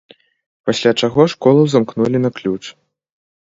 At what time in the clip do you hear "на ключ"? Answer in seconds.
2.25-2.61